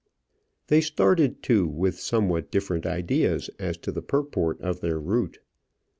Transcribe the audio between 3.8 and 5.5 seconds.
to the purport of their route.